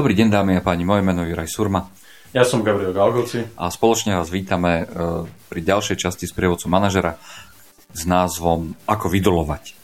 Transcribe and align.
Dobrý 0.00 0.16
deň, 0.16 0.32
dámy 0.32 0.56
a 0.56 0.64
páni, 0.64 0.88
moje 0.88 1.04
meno 1.04 1.28
je 1.28 1.36
Juraj 1.36 1.52
Surma. 1.52 1.84
Ja 2.32 2.40
som 2.40 2.64
Gabriel 2.64 2.96
Galgoci. 2.96 3.44
A 3.60 3.68
spoločne 3.68 4.16
vás 4.16 4.32
vítame 4.32 4.80
e, 4.80 4.84
pri 5.28 5.60
ďalšej 5.60 6.00
časti 6.00 6.24
z 6.24 6.32
prievodcu 6.32 6.72
manažera 6.72 7.20
s 7.92 8.08
názvom 8.08 8.72
Ako 8.88 9.12
vydolovať. 9.12 9.76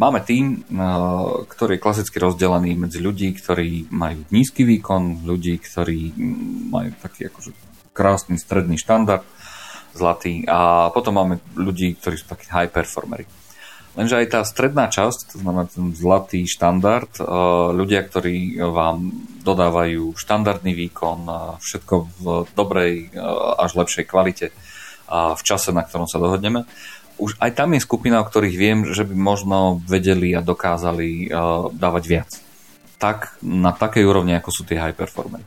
Máme 0.00 0.24
tým, 0.24 0.44
e, 0.48 0.80
ktorý 1.44 1.76
je 1.76 1.84
klasicky 1.84 2.16
rozdelený 2.16 2.88
medzi 2.88 3.04
ľudí, 3.04 3.36
ktorí 3.36 3.92
majú 3.92 4.24
nízky 4.32 4.64
výkon, 4.64 5.28
ľudí, 5.28 5.60
ktorí 5.60 6.16
majú 6.72 6.96
taký 6.96 7.28
akože 7.28 7.52
krásny 7.92 8.40
stredný 8.40 8.80
štandard, 8.80 9.28
zlatý 9.92 10.48
a 10.48 10.88
potom 10.88 11.20
máme 11.20 11.44
ľudí, 11.52 12.00
ktorí 12.00 12.16
sú 12.16 12.32
takí 12.32 12.48
high 12.48 12.72
performery. 12.72 13.28
Lenže 13.96 14.20
aj 14.20 14.26
tá 14.28 14.40
stredná 14.44 14.92
časť, 14.92 15.32
to 15.32 15.36
znamená 15.40 15.72
ten 15.72 15.96
zlatý 15.96 16.44
štandard, 16.44 17.08
eh, 17.16 17.24
ľudia, 17.72 18.04
ktorí 18.04 18.60
vám 18.60 19.08
dodávajú 19.40 20.12
štandardný 20.12 20.76
výkon, 20.76 21.24
všetko 21.64 21.94
v 22.20 22.24
dobrej 22.52 22.92
eh, 23.08 23.20
až 23.56 23.80
lepšej 23.80 24.04
kvalite 24.04 24.46
a 25.08 25.32
v 25.32 25.42
čase, 25.42 25.72
na 25.72 25.80
ktorom 25.80 26.04
sa 26.04 26.20
dohodneme, 26.20 26.68
už 27.16 27.40
aj 27.40 27.56
tam 27.56 27.72
je 27.72 27.80
skupina, 27.80 28.20
o 28.20 28.28
ktorých 28.28 28.56
viem, 28.60 28.78
že 28.92 29.08
by 29.08 29.16
možno 29.16 29.80
vedeli 29.88 30.36
a 30.36 30.44
dokázali 30.44 31.08
eh, 31.24 31.36
dávať 31.72 32.04
viac. 32.04 32.30
Tak 33.00 33.40
na 33.40 33.72
takej 33.72 34.04
úrovni, 34.04 34.36
ako 34.36 34.50
sú 34.52 34.62
tie 34.68 34.76
high 34.76 34.96
performery. 34.96 35.44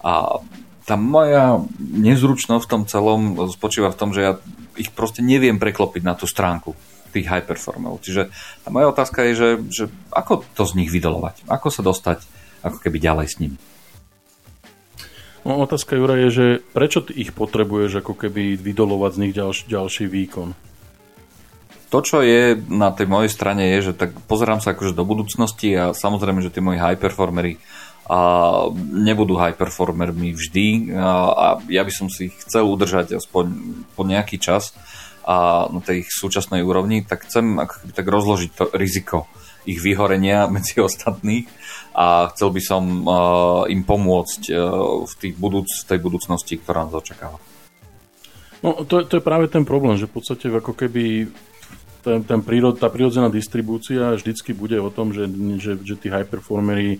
A 0.00 0.40
tá 0.88 0.96
moja 0.96 1.60
nezručnosť 1.78 2.64
v 2.64 2.72
tom 2.72 2.82
celom 2.88 3.20
spočíva 3.52 3.92
v 3.92 3.98
tom, 4.00 4.10
že 4.16 4.20
ja 4.24 4.32
ich 4.80 4.90
proste 4.90 5.22
neviem 5.22 5.60
preklopiť 5.60 6.02
na 6.02 6.16
tú 6.16 6.24
stránku 6.26 6.72
tých 7.12 7.28
high 7.28 7.44
performerov. 7.44 8.00
Čiže 8.00 8.32
tá 8.64 8.68
moja 8.72 8.88
otázka 8.88 9.28
je, 9.28 9.32
že, 9.36 9.48
že 9.68 9.84
ako 10.10 10.48
to 10.56 10.64
z 10.64 10.76
nich 10.80 10.90
vydolovať? 10.90 11.44
Ako 11.46 11.68
sa 11.68 11.84
dostať 11.84 12.24
ako 12.64 12.78
keby 12.80 12.98
ďalej 12.98 13.26
s 13.28 13.36
nimi? 13.38 13.58
No, 15.42 15.58
otázka 15.58 15.98
Jura 15.98 16.14
je, 16.22 16.28
že 16.30 16.46
prečo 16.70 17.02
ty 17.02 17.18
ich 17.18 17.34
potrebuješ 17.34 18.06
ako 18.06 18.14
keby 18.14 18.54
vydolovať 18.54 19.10
z 19.10 19.20
nich 19.26 19.34
ďalš, 19.34 19.66
ďalší 19.66 20.06
výkon? 20.06 20.54
To, 21.92 21.98
čo 22.00 22.24
je 22.24 22.56
na 22.72 22.88
tej 22.94 23.04
mojej 23.04 23.28
strane 23.28 23.76
je, 23.76 23.90
že 23.90 23.92
tak 23.92 24.16
pozerám 24.24 24.64
sa 24.64 24.72
akože 24.72 24.96
do 24.96 25.04
budúcnosti 25.04 25.76
a 25.76 25.92
samozrejme, 25.92 26.40
že 26.40 26.48
tí 26.48 26.64
moji 26.64 26.80
high 26.80 26.96
performery 26.96 27.60
a 28.08 28.18
nebudú 28.78 29.38
high 29.38 29.54
performermi 29.54 30.34
vždy 30.34 30.90
a, 30.96 31.10
a 31.30 31.46
ja 31.70 31.82
by 31.86 31.92
som 31.92 32.10
si 32.10 32.32
ich 32.32 32.34
chcel 32.42 32.66
udržať 32.66 33.14
aspoň 33.14 33.44
po 33.94 34.02
nejaký 34.02 34.42
čas 34.42 34.74
a 35.22 35.68
na 35.70 35.80
tej 35.82 36.06
ich 36.06 36.10
súčasnej 36.10 36.66
úrovni, 36.66 37.06
tak 37.06 37.26
chcem 37.26 37.58
ako 37.62 37.94
tak 37.94 38.06
rozložiť 38.06 38.50
to 38.54 38.64
riziko 38.74 39.30
ich 39.64 39.78
vyhorenia 39.78 40.46
medzi 40.54 40.82
ostatných 40.82 41.46
a 41.92 42.32
chcel 42.32 42.48
by 42.50 42.62
som 42.62 42.82
uh, 43.04 43.68
im 43.68 43.84
pomôcť 43.84 44.40
uh, 44.50 45.04
v, 45.04 45.12
tých 45.20 45.34
budúc, 45.36 45.68
tej 45.84 46.00
budúcnosti, 46.00 46.56
ktorá 46.56 46.88
nás 46.88 46.96
očakáva. 46.96 47.36
No, 48.62 48.86
to, 48.86 49.02
to 49.04 49.18
je 49.18 49.24
práve 49.26 49.50
ten 49.50 49.66
problém, 49.66 49.98
že 49.98 50.06
v 50.06 50.14
podstate 50.22 50.46
ako 50.48 50.72
keby 50.72 51.28
ten, 52.02 52.22
ten 52.22 52.40
prírod, 52.42 52.78
tá 52.78 52.88
prírodzená 52.90 53.28
distribúcia 53.28 54.14
vždycky 54.14 54.54
bude 54.54 54.78
o 54.78 54.90
tom, 54.90 55.12
že, 55.12 55.26
že, 55.58 55.78
že 55.82 55.94
tí 55.98 56.08
high 56.08 56.26
performery 56.26 56.96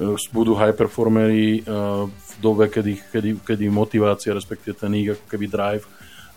uh, 0.00 0.16
budú 0.32 0.56
high 0.56 0.74
performery 0.74 1.60
v 1.60 2.32
dobe, 2.40 2.72
kedy, 2.72 3.12
kedy, 3.12 3.30
kedy 3.44 3.68
motivácia, 3.68 4.32
respektíve 4.32 4.72
ten 4.72 4.96
ich 4.96 5.12
ako 5.12 5.24
keby 5.28 5.46
drive 5.46 5.84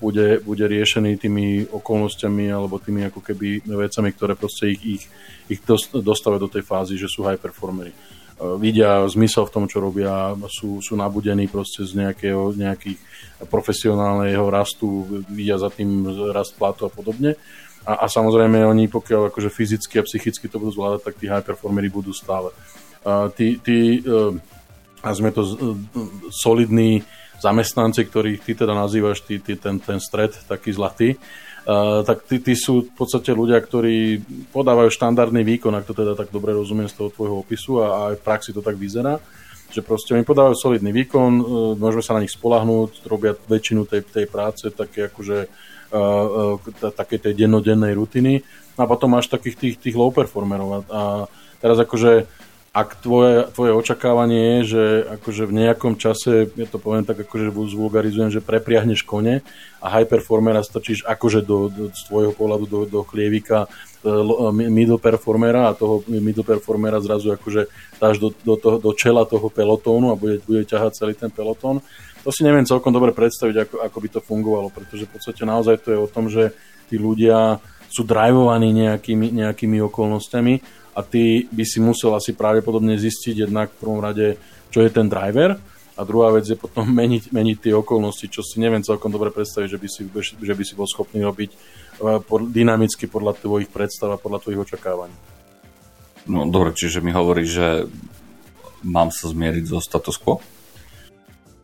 bude, 0.03 0.43
bude 0.43 0.67
riešený 0.67 1.15
tými 1.15 1.71
okolnostiami 1.71 2.51
alebo 2.51 2.83
tými 2.83 3.07
ako 3.07 3.23
keby 3.23 3.63
vecami, 3.63 4.11
ktoré 4.11 4.35
proste 4.35 4.75
ich, 4.75 4.81
ich, 4.83 5.03
ich 5.47 5.59
dostávajú 5.95 6.43
do 6.43 6.51
tej 6.51 6.67
fázy, 6.67 6.99
že 6.99 7.07
sú 7.07 7.23
high 7.23 7.39
performery. 7.39 7.95
Uh, 8.35 8.59
vidia 8.59 9.07
zmysel 9.07 9.47
v 9.47 9.53
tom, 9.55 9.65
čo 9.71 9.79
robia, 9.79 10.35
sú, 10.51 10.83
sú 10.83 10.99
nabudení 10.99 11.47
proste 11.47 11.87
z 11.87 11.95
nejakého, 11.95 12.51
nejakých 12.51 12.99
profesionálneho 13.47 14.43
rastu, 14.51 15.07
vidia 15.31 15.55
za 15.55 15.71
tým 15.71 16.03
rast 16.35 16.59
platu 16.59 16.83
a 16.83 16.91
podobne. 16.91 17.39
A, 17.87 18.03
a 18.03 18.05
samozrejme 18.11 18.59
oni, 18.67 18.91
pokiaľ 18.91 19.31
akože 19.31 19.47
fyzicky 19.47 20.03
a 20.03 20.07
psychicky 20.07 20.51
to 20.51 20.59
budú 20.59 20.75
zvládať, 20.75 20.99
tak 21.07 21.15
tí 21.15 21.31
high 21.31 21.43
performery 21.43 21.87
budú 21.87 22.11
stále. 22.11 22.51
Uh, 23.07 23.31
tí, 23.31 23.55
tí 23.63 24.03
uh, 24.03 24.35
a 25.03 25.11
sme 25.11 25.35
to 25.35 25.43
solidní 26.31 27.03
zamestnanci, 27.43 28.07
ktorých 28.07 28.39
ty 28.39 28.55
teda 28.55 28.71
nazývaš, 28.71 29.19
ty, 29.27 29.43
ty, 29.43 29.59
ten, 29.59 29.83
ten 29.83 29.99
stred 29.99 30.31
taký 30.47 30.71
zlatý, 30.71 31.19
uh, 31.67 32.01
tak 32.07 32.23
tí, 32.23 32.39
tí 32.39 32.55
sú 32.55 32.87
v 32.87 32.93
podstate 32.95 33.35
ľudia, 33.35 33.59
ktorí 33.59 34.23
podávajú 34.55 34.87
štandardný 34.87 35.43
výkon, 35.43 35.75
ak 35.75 35.83
to 35.83 35.91
teda 35.91 36.15
tak 36.15 36.31
dobre 36.31 36.55
rozumiem 36.55 36.87
z 36.87 36.95
toho 36.95 37.11
tvojho 37.11 37.43
opisu 37.43 37.83
a, 37.83 37.85
a 37.91 37.99
aj 38.15 38.23
v 38.23 38.25
praxi 38.25 38.49
to 38.55 38.63
tak 38.63 38.79
vyzerá, 38.79 39.19
že 39.67 39.83
proste 39.83 40.15
oni 40.15 40.23
podávajú 40.23 40.55
solidný 40.55 40.95
výkon, 40.95 41.31
uh, 41.37 41.43
môžeme 41.75 42.03
sa 42.05 42.15
na 42.15 42.23
nich 42.23 42.31
spolahnúť, 42.31 43.03
robia 43.11 43.35
väčšinu 43.35 43.83
tej, 43.83 44.07
tej 44.07 44.25
práce, 44.31 44.71
také 44.71 45.11
akože 45.11 45.37
uh, 45.91 46.55
také 46.95 47.19
tej 47.19 47.35
dennodennej 47.45 47.91
rutiny. 47.91 48.39
A 48.73 48.89
potom 48.89 49.13
máš 49.13 49.29
takých 49.29 49.53
tých, 49.53 49.75
tých 49.77 49.93
low 49.93 50.09
performerov. 50.09 50.69
A, 50.73 50.79
a 50.89 51.01
teraz 51.61 51.77
akože 51.77 52.25
ak 52.73 53.05
tvoje, 53.05 53.53
tvoje 53.53 53.69
očakávanie 53.69 54.41
je, 54.41 54.59
že 54.65 54.83
akože 55.21 55.45
v 55.45 55.53
nejakom 55.61 55.93
čase, 55.93 56.49
ja 56.57 56.65
to 56.65 56.81
poviem 56.81 57.05
tak 57.05 57.21
akože 57.21 57.53
zvulgarizujem, 57.53 58.33
že 58.33 58.41
prepriahneš 58.41 59.05
kone 59.05 59.45
a 59.77 59.85
high 59.93 60.09
performera 60.09 60.65
strčíš 60.65 61.05
akože 61.05 61.45
do, 61.45 61.69
do, 61.69 61.93
z 61.93 62.01
tvojho 62.09 62.33
pohľadu 62.33 62.65
do, 62.65 62.79
do 62.89 62.99
chlievika 63.05 63.69
uh, 63.69 64.49
middle 64.49 64.97
performera 64.97 65.69
a 65.69 65.77
toho 65.77 66.01
middle 66.09 66.41
performera 66.41 66.97
zrazu 66.97 67.37
akože 67.37 67.69
dáš 68.01 68.17
do, 68.17 68.33
do, 68.41 68.57
toho, 68.57 68.81
do 68.81 68.89
čela 68.97 69.21
toho 69.29 69.53
pelotónu 69.53 70.09
a 70.09 70.17
bude, 70.17 70.41
bude 70.41 70.65
ťahať 70.65 70.97
celý 70.97 71.13
ten 71.13 71.29
pelotón. 71.29 71.77
To 72.25 72.33
si 72.33 72.41
neviem 72.41 72.65
celkom 72.65 72.89
dobre 72.89 73.13
predstaviť, 73.13 73.69
ako, 73.69 73.75
ako 73.85 73.97
by 74.01 74.09
to 74.17 74.19
fungovalo, 74.25 74.73
pretože 74.73 75.05
v 75.05 75.13
podstate 75.13 75.45
naozaj 75.45 75.77
to 75.77 75.93
je 75.93 75.99
o 76.01 76.09
tom, 76.09 76.25
že 76.25 76.57
tí 76.89 76.97
ľudia 76.97 77.61
sú 77.93 78.01
drivovaní 78.01 78.73
nejakými, 78.73 79.29
nejakými 79.45 79.77
okolnostiami 79.85 80.81
a 80.93 81.01
ty 81.01 81.49
by 81.49 81.63
si 81.65 81.81
musel 81.81 82.13
asi 82.13 82.37
pravdepodobne 82.37 82.95
zistiť 82.97 83.49
jednak 83.49 83.73
v 83.73 83.79
prvom 83.81 84.01
rade, 84.01 84.37
čo 84.69 84.81
je 84.85 84.89
ten 84.93 85.09
driver 85.09 85.57
a 85.93 86.01
druhá 86.01 86.33
vec 86.33 86.49
je 86.49 86.57
potom 86.57 86.89
meniť, 87.01 87.29
meniť 87.29 87.57
tie 87.69 87.73
okolnosti, 87.73 88.25
čo 88.29 88.41
si 88.41 88.57
neviem 88.57 88.81
celkom 88.81 89.13
dobre 89.13 89.29
predstaviť, 89.29 89.67
že 89.69 89.79
by 89.79 89.87
si, 89.89 90.01
že 90.41 90.53
by 90.53 90.63
si 90.65 90.73
bol 90.73 90.89
schopný 90.89 91.21
robiť 91.21 91.49
eh, 91.53 92.19
dynamicky 92.49 93.05
podľa 93.05 93.37
tvojich 93.37 93.69
predstav 93.69 94.13
a 94.13 94.21
podľa 94.21 94.47
tvojich 94.47 94.61
očakávaní. 94.69 95.15
No 96.23 96.47
dobre, 96.47 96.71
čiže 96.71 97.03
mi 97.03 97.11
hovorí, 97.11 97.43
že 97.43 97.91
mám 98.79 99.11
sa 99.11 99.27
zmieriť 99.27 99.63
so 99.67 99.83
status 99.83 100.15
quo? 100.15 100.39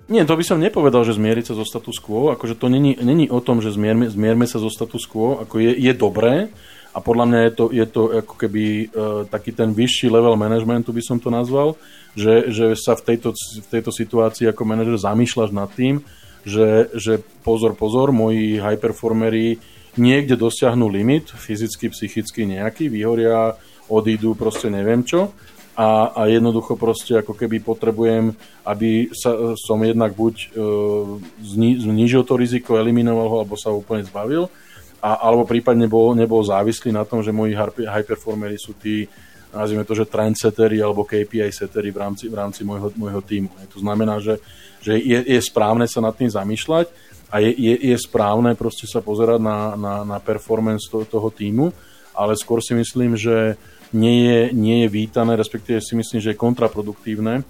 Nie, 0.09 0.25
to 0.25 0.33
by 0.33 0.41
som 0.41 0.57
nepovedal, 0.57 1.05
že 1.05 1.15
zmieriť 1.15 1.53
sa 1.53 1.55
so 1.55 1.63
status 1.63 2.01
quo, 2.01 2.33
akože 2.33 2.57
to 2.57 2.65
není, 2.65 2.97
není 2.97 3.29
o 3.29 3.39
tom, 3.45 3.61
že 3.61 3.69
zmierme, 3.69 4.09
zmierme 4.09 4.49
sa 4.49 4.57
so 4.57 4.67
status 4.67 5.05
quo, 5.05 5.37
ako 5.37 5.61
je, 5.61 5.71
je 5.77 5.93
dobré, 5.93 6.49
a 6.89 6.97
podľa 6.97 7.25
mňa 7.29 7.39
je 7.45 7.51
to, 7.53 7.65
je 7.69 7.85
to 7.85 8.01
ako 8.25 8.35
keby 8.35 8.63
uh, 8.89 9.21
taký 9.29 9.53
ten 9.53 9.69
vyšší 9.73 10.09
level 10.09 10.33
managementu, 10.33 10.89
by 10.89 11.03
som 11.05 11.21
to 11.21 11.29
nazval, 11.29 11.77
že, 12.17 12.49
že 12.49 12.73
sa 12.73 12.97
v 12.97 13.13
tejto, 13.13 13.37
v 13.37 13.67
tejto 13.69 13.91
situácii 13.93 14.49
ako 14.49 14.61
manažer 14.65 14.97
zamýšľaš 14.97 15.51
nad 15.53 15.69
tým, 15.69 16.01
že, 16.41 16.89
že 16.97 17.21
pozor, 17.45 17.77
pozor, 17.77 18.09
moji 18.09 18.57
high 18.57 18.79
performery 18.79 19.61
niekde 19.99 20.39
dosiahnu 20.39 20.89
limit, 20.89 21.29
fyzicky, 21.29 21.93
psychicky 21.93 22.49
nejaký, 22.49 22.89
vyhoria, 22.89 23.53
odídu, 23.89 24.33
proste 24.33 24.69
neviem 24.73 25.05
čo. 25.05 25.33
A, 25.79 26.11
a 26.11 26.21
jednoducho 26.27 26.75
proste 26.75 27.23
ako 27.23 27.31
keby 27.39 27.63
potrebujem, 27.63 28.35
aby 28.67 29.15
sa, 29.15 29.55
som 29.55 29.79
jednak 29.79 30.11
buď 30.11 30.35
uh, 30.51 31.15
zni, 31.39 31.79
znížil 31.79 32.27
to 32.27 32.35
riziko, 32.35 32.75
eliminoval 32.75 33.27
ho, 33.31 33.35
alebo 33.39 33.55
sa 33.55 33.71
úplne 33.71 34.03
zbavil, 34.03 34.51
a, 34.99 35.25
alebo 35.25 35.47
prípadne 35.47 35.87
bol, 35.87 36.11
nebol 36.13 36.43
závislý 36.43 36.91
na 36.91 37.07
tom, 37.07 37.23
že 37.23 37.35
moji 37.35 37.55
high 37.55 38.07
performery 38.07 38.59
sú 38.59 38.75
tí, 38.75 39.07
nazvime 39.49 39.87
to, 39.87 39.97
že 39.97 40.11
trendsettery 40.11 40.83
alebo 40.83 41.07
KPI 41.07 41.49
settery 41.49 41.89
v 41.89 41.97
rámci, 41.97 42.27
v 42.29 42.35
rámci 42.35 42.61
môjho, 42.67 42.91
môjho 42.99 43.23
týmu. 43.23 43.49
To 43.73 43.79
znamená, 43.81 44.19
že, 44.19 44.37
že 44.83 44.99
je, 44.99 45.19
je 45.25 45.39
správne 45.41 45.87
sa 45.87 46.03
nad 46.03 46.13
tým 46.13 46.29
zamýšľať 46.29 46.91
a 47.31 47.41
je, 47.41 47.51
je, 47.53 47.75
je 47.93 47.97
správne 47.97 48.53
proste 48.53 48.85
sa 48.85 48.99
pozerať 49.01 49.39
na, 49.41 49.73
na, 49.73 49.95
na 50.05 50.17
performance 50.21 50.85
toho, 50.89 51.05
toho 51.07 51.29
týmu, 51.33 51.71
ale 52.13 52.37
skôr 52.37 52.59
si 52.59 52.75
myslím, 52.75 53.15
že 53.15 53.57
nie 53.89 54.29
je, 54.29 54.41
nie 54.53 54.85
je 54.85 54.89
vítané, 54.89 55.33
respektíve 55.33 55.81
si 55.81 55.97
myslím, 55.97 56.21
že 56.21 56.33
je 56.33 56.41
kontraproduktívne 56.41 57.41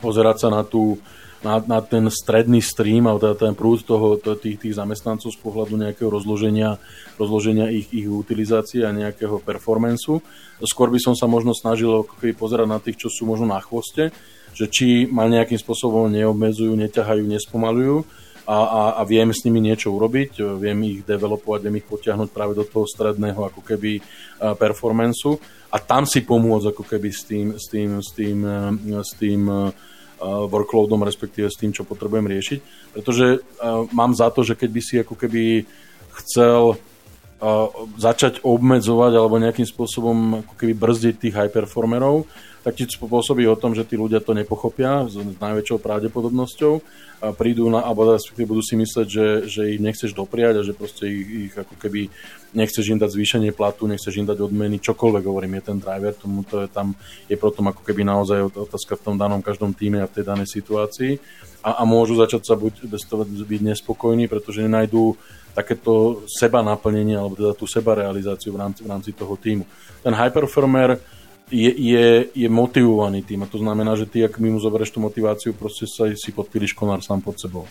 pozerať 0.00 0.36
sa 0.44 0.48
na 0.48 0.64
tú, 0.64 0.96
na, 1.44 1.60
na 1.60 1.78
ten 1.84 2.08
stredný 2.08 2.64
stream 2.64 3.04
alebo 3.04 3.20
teda 3.20 3.36
ten 3.36 3.54
prúd 3.54 3.84
toho, 3.84 4.16
to, 4.16 4.32
tých, 4.34 4.56
tých 4.56 4.74
zamestnancov 4.80 5.28
z 5.28 5.38
pohľadu 5.44 5.76
nejakého 5.76 6.08
rozloženia, 6.08 6.80
rozloženia 7.20 7.68
ich, 7.68 7.92
ich 7.92 8.08
utilizácie 8.08 8.82
a 8.88 8.96
nejakého 8.96 9.44
performanceu. 9.44 10.24
Skôr 10.64 10.88
by 10.88 10.98
som 10.98 11.12
sa 11.12 11.28
možno 11.28 11.52
snažil 11.52 12.08
pozerať 12.34 12.66
na 12.66 12.80
tých, 12.80 12.96
čo 12.96 13.12
sú 13.12 13.28
možno 13.28 13.44
na 13.52 13.60
chvoste, 13.60 14.10
že 14.56 14.66
či 14.72 15.04
ma 15.04 15.28
nejakým 15.28 15.60
spôsobom 15.60 16.08
neobmedzujú, 16.08 16.72
neťahajú, 16.72 17.22
nespomalujú 17.28 18.08
a, 18.48 18.56
a, 18.56 18.82
a 19.00 19.02
viem 19.04 19.28
s 19.28 19.44
nimi 19.44 19.60
niečo 19.60 19.92
urobiť, 19.92 20.40
viem 20.56 20.78
ich 20.88 21.00
developovať, 21.04 21.60
viem 21.68 21.80
ich 21.80 21.88
potiahnuť 21.88 22.28
práve 22.32 22.56
do 22.56 22.64
toho 22.64 22.88
stredného 22.88 23.40
ako 23.52 23.60
keby 23.60 24.00
performanceu 24.56 25.36
a 25.68 25.76
tam 25.82 26.08
si 26.08 26.24
pomôcť 26.24 26.72
ako 26.72 26.84
keby 26.86 27.08
s 27.12 27.22
tým, 27.28 27.46
s 27.56 27.66
tým, 27.68 27.90
s 28.00 28.10
tým, 28.14 28.38
s 29.00 29.12
tým 29.16 29.42
workloadom, 30.22 31.02
respektíve 31.02 31.50
s 31.50 31.58
tým, 31.58 31.74
čo 31.74 31.82
potrebujem 31.82 32.26
riešiť. 32.30 32.58
Pretože 32.94 33.42
mám 33.90 34.14
za 34.14 34.30
to, 34.30 34.46
že 34.46 34.54
keď 34.54 34.70
by 34.70 34.80
si 34.80 34.94
ako 35.00 35.14
keby 35.18 35.66
chcel 36.22 36.78
začať 37.98 38.40
obmedzovať 38.40 39.12
alebo 39.18 39.42
nejakým 39.42 39.68
spôsobom 39.68 40.46
ako 40.46 40.54
keby 40.56 40.72
brzdiť 40.72 41.14
tých 41.18 41.36
high 41.36 41.52
performerov, 41.52 42.24
tak 42.64 42.80
ti 42.80 42.88
spôsobí 42.88 43.44
o 43.44 43.60
tom, 43.60 43.76
že 43.76 43.84
tí 43.84 44.00
ľudia 44.00 44.24
to 44.24 44.32
nepochopia 44.32 45.04
s 45.04 45.20
najväčšou 45.20 45.84
pravdepodobnosťou 45.84 46.74
a 47.20 47.36
prídu 47.36 47.68
na, 47.68 47.84
alebo 47.84 48.08
respektíve 48.08 48.56
budú 48.56 48.64
si 48.64 48.80
mysleť, 48.80 49.06
že, 49.06 49.26
že 49.52 49.62
ich 49.76 49.80
nechceš 49.84 50.16
dopriať 50.16 50.60
a 50.60 50.66
že 50.66 50.72
proste 50.72 51.04
ich, 51.04 51.52
ich 51.52 51.54
ako 51.54 51.76
keby 51.76 52.08
nechceš 52.56 52.88
im 52.88 52.96
dať 52.96 53.10
zvýšenie 53.12 53.52
platu, 53.52 53.84
nechceš 53.84 54.16
im 54.16 54.24
dať 54.24 54.40
odmeny, 54.40 54.80
čokoľvek 54.80 55.24
hovorím, 55.28 55.60
je 55.60 55.64
ten 55.68 55.78
driver, 55.78 56.16
tomu 56.16 56.40
to 56.48 56.64
je 56.64 56.68
tam, 56.72 56.96
je 57.28 57.36
potom 57.36 57.68
ako 57.68 57.84
keby 57.84 58.00
naozaj 58.00 58.48
otázka 58.56 58.96
v 58.96 59.04
tom 59.12 59.16
danom 59.20 59.44
každom 59.44 59.76
týme 59.76 60.00
a 60.00 60.08
v 60.08 60.14
tej 60.16 60.24
danej 60.24 60.48
situácii 60.48 61.20
a, 61.60 61.80
a 61.80 61.82
môžu 61.84 62.16
začať 62.16 62.48
sa 62.48 62.56
buď 62.56 62.88
byť 63.44 63.60
nespokojní, 63.60 64.24
pretože 64.24 64.64
nenajdú 64.64 65.20
takéto 65.52 66.24
seba 66.26 66.64
naplnenie 66.64 67.14
alebo 67.14 67.36
teda 67.36 67.52
tú 67.52 67.68
seba 67.68 67.94
realizáciu 67.94 68.56
v 68.56 68.58
rámci, 68.58 68.80
v 68.82 68.90
rámci 68.90 69.10
toho 69.14 69.36
týmu. 69.38 69.64
Ten 70.02 70.12
high 70.12 70.34
performer 70.34 70.98
je, 71.52 71.70
je, 71.70 72.06
je 72.32 72.48
motivovaný 72.48 73.20
tým 73.20 73.44
a 73.44 73.50
to 73.50 73.60
znamená, 73.60 73.96
že 74.00 74.08
ty, 74.08 74.24
ak 74.24 74.40
mi 74.40 74.48
mu 74.48 74.60
zoberieš 74.60 74.96
tú 74.96 75.00
motiváciu, 75.04 75.52
proste 75.52 75.84
sa 75.84 76.08
si 76.12 76.30
podpíliš 76.32 76.72
konár 76.72 77.04
sám 77.04 77.20
pod 77.20 77.36
sebou. 77.36 77.68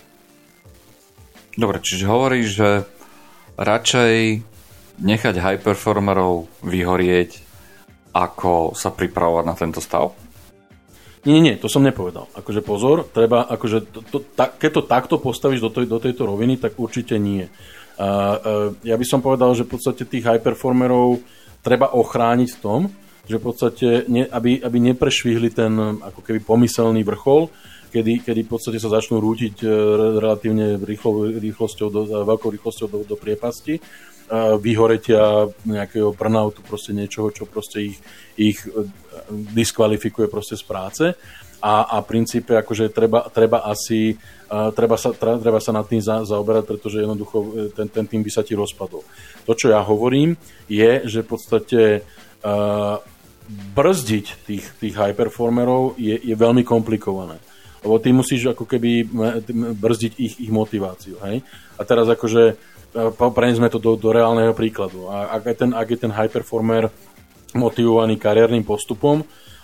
Dobre, 1.53 1.81
čiže 1.81 2.09
hovoríš, 2.09 2.47
že 2.53 2.69
radšej 3.57 4.41
nechať 5.01 5.35
high 5.37 5.61
performerov 5.61 6.49
vyhorieť, 6.65 7.41
ako 8.13 8.77
sa 8.77 8.93
pripravovať 8.93 9.45
na 9.45 9.55
tento 9.57 9.81
stav? 9.81 10.13
Nie, 11.23 11.39
nie, 11.39 11.55
to 11.55 11.71
som 11.71 11.81
nepovedal. 11.81 12.27
Akože 12.35 12.59
pozor, 12.59 13.07
treba, 13.09 13.47
akože 13.47 13.77
to, 13.89 13.99
to, 14.11 14.17
ta, 14.35 14.51
keď 14.51 14.71
to 14.75 14.83
takto 14.83 15.15
postavíš 15.17 15.63
do, 15.63 15.71
tej, 15.71 15.87
do 15.87 15.97
tejto 15.97 16.27
roviny, 16.27 16.59
tak 16.59 16.75
určite 16.75 17.15
nie. 17.15 17.47
Uh, 17.95 18.03
uh, 18.03 18.37
ja 18.83 18.99
by 18.99 19.05
som 19.07 19.23
povedal, 19.23 19.55
že 19.55 19.63
v 19.63 19.71
podstate 19.71 20.03
tých 20.03 20.25
high 20.27 20.43
performerov 20.43 21.23
treba 21.63 21.95
ochrániť 21.95 22.49
v 22.53 22.59
tom, 22.59 22.81
že 23.23 23.39
v 23.39 23.43
podstate, 23.43 23.87
ne, 24.11 24.27
aby, 24.27 24.59
aby 24.59 24.77
neprešvihli 24.91 25.49
ten 25.55 25.71
ako 26.03 26.19
keby 26.19 26.43
pomyselný 26.43 27.07
vrchol, 27.07 27.47
kedy, 27.93 28.25
kedy 28.25 28.41
v 28.43 28.49
podstate 28.49 28.81
sa 28.81 28.89
začnú 28.89 29.21
rútiť 29.21 29.63
e, 29.63 29.67
relatívne 30.17 30.81
rýchlo, 30.81 31.29
rýchlosťou 31.37 31.87
do, 31.93 32.01
e, 32.03 32.25
veľkou 32.25 32.49
rýchlosťou 32.49 32.87
do, 32.89 32.99
do 33.05 33.15
priepasti, 33.15 33.77
e, 33.77 33.81
vyhoretia 34.57 35.47
nejakého 35.63 36.11
burnoutu, 36.11 36.65
proste 36.65 36.91
niečoho, 36.91 37.29
čo 37.29 37.45
proste 37.45 37.93
ich, 37.93 37.97
ich 38.35 38.59
diskvalifikuje 39.31 40.25
proste 40.25 40.57
z 40.57 40.63
práce 40.65 41.05
a, 41.63 41.95
a 41.95 41.95
v 42.01 42.09
princípe 42.09 42.57
akože 42.57 42.91
treba, 42.91 43.29
treba 43.29 43.63
asi 43.63 44.17
treba 44.75 45.01
sa, 45.01 45.09
treba 45.17 45.57
sa 45.57 45.73
nad 45.73 45.87
tým 45.89 45.97
za, 45.97 46.21
zaoberať, 46.29 46.69
pretože 46.69 47.01
jednoducho 47.01 47.71
ten, 47.73 47.89
ten 47.89 48.05
tým 48.05 48.21
by 48.21 48.29
sa 48.29 48.45
ti 48.45 48.53
rozpadol. 48.53 49.01
To, 49.49 49.51
čo 49.57 49.73
ja 49.73 49.81
hovorím, 49.81 50.37
je, 50.69 51.01
že 51.09 51.25
v 51.25 51.27
podstate 51.33 51.81
uh, 52.45 53.01
brzdiť 53.49 54.25
tých, 54.47 54.65
tých 54.79 54.95
high 54.95 55.15
performerov 55.15 55.99
je, 55.99 56.15
je 56.15 56.35
veľmi 56.35 56.63
komplikované. 56.63 57.39
Lebo 57.83 57.99
ty 57.99 58.15
musíš 58.15 58.55
ako 58.55 58.63
keby 58.63 59.11
brzdiť 59.75 60.13
ich, 60.15 60.39
ich 60.47 60.51
motiváciu. 60.51 61.19
Hej? 61.27 61.43
A 61.75 61.81
teraz 61.83 62.07
akože 62.07 62.55
e, 62.95 63.33
prenesme 63.35 63.67
to 63.67 63.83
do, 63.83 63.99
do 63.99 64.09
reálneho 64.15 64.55
príkladu. 64.55 65.11
A 65.11 65.35
ak 65.35 65.51
je, 65.51 65.55
ten, 65.59 65.71
ak 65.75 65.87
je 65.91 65.99
ten 65.99 66.11
high 66.15 66.31
performer 66.31 66.87
motivovaný 67.51 68.15
kariérnym 68.15 68.63
postupom 68.63 69.21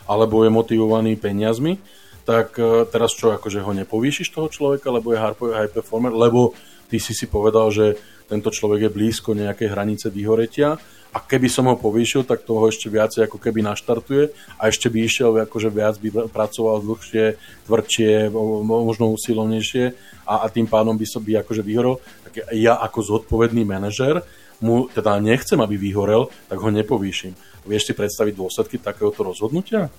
alebo 0.10 0.44
je 0.44 0.52
motivovaný 0.52 1.16
peniazmi, 1.16 1.80
tak 2.28 2.60
e, 2.60 2.84
teraz 2.92 3.16
čo, 3.16 3.32
akože 3.32 3.64
ho 3.64 3.72
nepovýšiš 3.72 4.36
toho 4.36 4.52
človeka, 4.52 4.92
lebo 4.92 5.16
je 5.16 5.22
high 5.56 5.72
performer, 5.72 6.12
lebo 6.12 6.52
ty 6.92 7.00
si 7.00 7.16
si 7.16 7.32
povedal, 7.32 7.72
že 7.72 7.96
tento 8.28 8.52
človek 8.52 8.90
je 8.90 8.92
blízko 8.94 9.32
nejakej 9.32 9.72
hranice 9.72 10.12
vyhoretia 10.12 10.76
a 11.10 11.18
keby 11.18 11.50
som 11.50 11.66
ho 11.66 11.74
povýšil, 11.74 12.22
tak 12.22 12.46
toho 12.46 12.70
ešte 12.70 12.86
viacej 12.86 13.26
ako 13.26 13.42
keby 13.42 13.66
naštartuje 13.66 14.30
a 14.62 14.70
ešte 14.70 14.94
by 14.94 15.10
išiel 15.10 15.34
akože 15.42 15.70
viac 15.74 15.98
by 15.98 16.30
pracoval 16.30 16.86
dlhšie, 16.86 17.34
tvrdšie, 17.66 18.30
možno 18.64 19.10
usilovnejšie 19.18 19.84
a, 20.30 20.46
a 20.46 20.54
tým 20.54 20.70
pádom 20.70 20.94
by 20.94 21.06
som 21.10 21.26
by 21.26 21.42
akože 21.42 21.66
vyhorel. 21.66 21.98
Tak 22.30 22.54
ja 22.54 22.78
ako 22.78 23.00
zodpovedný 23.02 23.66
manažer 23.66 24.22
mu 24.62 24.86
teda 24.92 25.18
nechcem, 25.18 25.58
aby 25.58 25.82
vyhorel, 25.82 26.30
tak 26.46 26.62
ho 26.62 26.70
nepovýšim. 26.70 27.34
Vieš 27.66 27.90
si 27.90 27.94
predstaviť 27.98 28.34
dôsledky 28.38 28.78
takéhoto 28.78 29.26
rozhodnutia? 29.26 29.90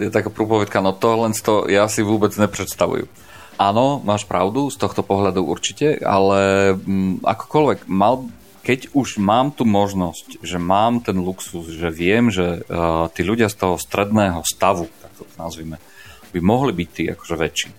Je 0.00 0.08
taká 0.08 0.30
prúpovedka, 0.30 0.78
no 0.80 0.94
to 0.94 1.12
len 1.18 1.34
to 1.34 1.66
ja 1.66 1.90
si 1.90 2.00
vôbec 2.00 2.30
nepredstavujú. 2.38 3.10
Áno, 3.54 4.02
máš 4.02 4.26
pravdu, 4.26 4.66
z 4.70 4.78
tohto 4.78 5.06
pohľadu 5.06 5.46
určite, 5.46 5.98
ale 6.02 6.74
m, 6.74 7.18
mm, 7.20 7.26
akokoľvek 7.26 7.86
mal 7.86 8.26
keď 8.64 8.96
už 8.96 9.20
mám 9.20 9.52
tu 9.52 9.68
možnosť, 9.68 10.40
že 10.40 10.56
mám 10.56 11.04
ten 11.04 11.20
luxus, 11.20 11.68
že 11.68 11.92
viem, 11.92 12.32
že 12.32 12.64
uh, 12.64 13.12
tí 13.12 13.20
ľudia 13.20 13.52
z 13.52 13.60
toho 13.60 13.76
stredného 13.76 14.40
stavu, 14.40 14.88
tak 15.04 15.12
to 15.20 15.28
nazvime, 15.36 15.76
by 16.32 16.40
mohli 16.40 16.72
byť 16.72 16.88
tí 16.88 17.04
akože 17.12 17.36
väčší, 17.36 17.70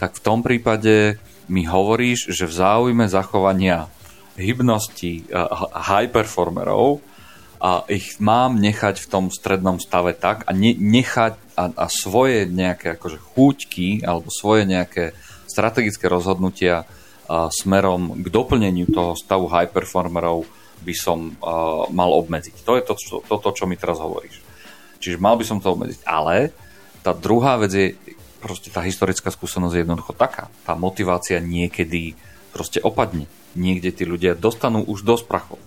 tak 0.00 0.16
v 0.16 0.24
tom 0.24 0.40
prípade 0.40 1.20
mi 1.52 1.68
hovoríš, 1.68 2.32
že 2.32 2.48
v 2.48 2.56
záujme 2.56 3.04
zachovania 3.04 3.92
hybnosti 4.40 5.28
uh, 5.28 5.68
high 5.76 6.08
performerov 6.08 7.04
a 7.60 7.84
ich 7.92 8.16
mám 8.16 8.56
nechať 8.56 9.04
v 9.04 9.10
tom 9.12 9.24
strednom 9.28 9.76
stave 9.76 10.16
tak 10.16 10.48
a 10.48 10.56
ne, 10.56 10.72
nechať 10.72 11.36
a, 11.54 11.64
a 11.68 11.86
svoje 11.92 12.48
nejaké 12.48 12.96
akože 12.96 13.20
chúťky 13.20 13.88
alebo 14.02 14.32
svoje 14.32 14.64
nejaké 14.66 15.12
strategické 15.46 16.08
rozhodnutia 16.08 16.88
smerom 17.28 18.20
k 18.20 18.26
doplneniu 18.28 18.88
toho 18.92 19.16
stavu 19.16 19.48
high 19.48 19.68
performerov 19.68 20.44
by 20.84 20.94
som 20.94 21.32
mal 21.88 22.10
obmedziť. 22.12 22.64
To 22.68 22.76
je 22.76 22.82
to, 22.84 22.94
čo, 23.00 23.14
toto, 23.24 23.48
čo 23.56 23.64
mi 23.64 23.80
teraz 23.80 23.96
hovoríš. 23.96 24.44
Čiže 25.00 25.20
mal 25.20 25.36
by 25.40 25.44
som 25.44 25.58
to 25.60 25.72
obmedziť. 25.72 26.04
Ale 26.04 26.52
tá 27.00 27.16
druhá 27.16 27.56
vec 27.56 27.72
je, 27.72 27.86
proste 28.40 28.68
tá 28.68 28.84
historická 28.84 29.32
skúsenosť 29.32 29.74
je 29.76 29.82
jednoducho 29.84 30.12
taká. 30.12 30.52
Tá 30.68 30.76
motivácia 30.76 31.40
niekedy 31.40 32.16
proste 32.52 32.80
opadne. 32.84 33.24
Niekde 33.56 33.90
tí 33.92 34.04
ľudia 34.04 34.36
dostanú 34.36 34.84
už 34.84 35.04
dosť 35.04 35.24
prachov. 35.24 35.60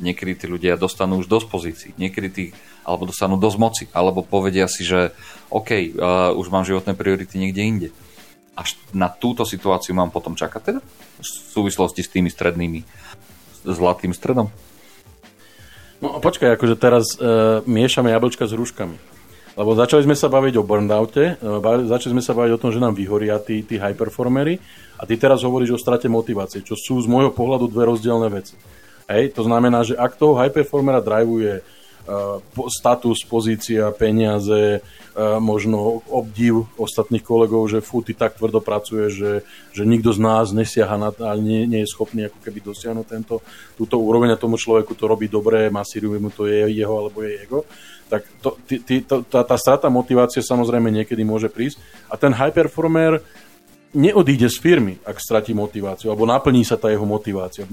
Niekedy 0.00 0.32
tí 0.44 0.46
ľudia 0.48 0.80
dostanú 0.80 1.20
už 1.20 1.28
dosť 1.28 1.46
pozícií. 1.48 1.90
Niekedy 2.00 2.28
tí, 2.32 2.44
alebo 2.84 3.08
dostanú 3.08 3.36
dosť 3.36 3.56
moci. 3.60 3.84
Alebo 3.92 4.24
povedia 4.24 4.64
si, 4.68 4.84
že 4.84 5.12
OK, 5.52 5.96
uh, 5.96 6.32
už 6.36 6.48
mám 6.48 6.64
životné 6.64 6.96
priority 6.96 7.36
niekde 7.36 7.62
inde 7.64 7.88
až 8.60 8.76
na 8.92 9.08
túto 9.08 9.48
situáciu 9.48 9.96
mám 9.96 10.12
potom 10.12 10.36
čakať 10.36 10.60
teda? 10.60 10.80
V 10.84 11.24
súvislosti 11.24 12.04
s 12.04 12.12
tými 12.12 12.28
strednými 12.28 12.84
zlatým 13.64 14.12
stredom? 14.12 14.52
No 16.00 16.20
počkaj, 16.20 16.60
akože 16.60 16.76
teraz 16.76 17.16
e, 17.16 17.60
miešame 17.64 18.12
jablčka 18.12 18.44
s 18.44 18.52
hruškami. 18.52 18.96
Lebo 19.56 19.76
začali 19.76 20.08
sme 20.08 20.16
sa 20.16 20.32
baviť 20.32 20.54
o 20.56 20.64
burnoute, 20.64 21.36
e, 21.36 21.84
začali 21.88 22.16
sme 22.16 22.24
sa 22.24 22.32
baviť 22.36 22.52
o 22.56 22.60
tom, 22.60 22.70
že 22.72 22.80
nám 22.80 22.96
vyhoria 22.96 23.36
tí, 23.40 23.64
tí 23.64 23.76
high 23.76 23.96
performery 23.96 24.56
a 24.96 25.04
ty 25.04 25.16
teraz 25.16 25.44
hovoríš 25.44 25.76
o 25.76 25.82
strate 25.82 26.08
motivácie, 26.08 26.64
čo 26.64 26.76
sú 26.76 27.00
z 27.00 27.08
môjho 27.08 27.32
pohľadu 27.32 27.68
dve 27.68 27.88
rozdielne 27.92 28.28
veci. 28.32 28.56
Hej, 29.08 29.36
to 29.36 29.44
znamená, 29.44 29.84
že 29.84 29.98
ak 29.98 30.16
toho 30.16 30.36
high 30.40 30.52
performera 30.52 31.04
drivuje 31.04 31.60
status, 32.68 33.22
pozícia, 33.28 33.90
peniaze, 33.94 34.82
možno 35.42 36.06
obdiv 36.06 36.70
ostatných 36.78 37.22
kolegov, 37.22 37.66
že 37.66 37.82
fú, 37.82 38.00
ty 38.00 38.14
tak 38.14 38.38
tvrdo 38.38 38.62
pracuje, 38.62 39.10
že, 39.10 39.32
že 39.74 39.82
nikto 39.82 40.14
z 40.14 40.20
nás 40.22 40.54
nesiaha 40.54 40.96
na, 40.96 41.10
a 41.10 41.34
nie, 41.34 41.66
nie 41.66 41.82
je 41.82 41.92
schopný 41.92 42.30
ako 42.30 42.38
keby 42.40 42.58
dosiahnuť 42.62 43.06
tento, 43.06 43.42
túto 43.74 43.98
úroveň 43.98 44.34
a 44.34 44.40
tomu 44.40 44.54
človeku 44.54 44.94
to 44.94 45.10
robí 45.10 45.26
dobre, 45.26 45.66
masíruje 45.68 46.18
mu 46.22 46.30
to 46.30 46.46
je 46.46 46.70
jeho 46.70 46.94
alebo 46.94 47.26
je 47.26 47.30
jeho, 47.42 47.60
tak 48.10 48.26
to, 48.42 48.58
ty, 48.66 48.82
ty, 48.82 49.06
to, 49.06 49.22
tá, 49.22 49.46
tá 49.46 49.54
strata 49.54 49.86
motivácie 49.86 50.42
samozrejme 50.42 50.90
niekedy 50.90 51.22
môže 51.22 51.46
prísť. 51.46 51.78
A 52.10 52.18
ten 52.18 52.34
high 52.34 52.50
performer 52.50 53.22
neodíde 53.90 54.46
z 54.46 54.58
firmy, 54.62 54.94
ak 55.02 55.18
stratí 55.18 55.50
motiváciu, 55.50 56.14
alebo 56.14 56.22
naplní 56.22 56.62
sa 56.62 56.78
tá 56.78 56.94
jeho 56.94 57.02
motivácia. 57.02 57.66